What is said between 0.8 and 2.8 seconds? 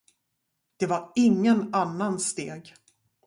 var ingen annans steg.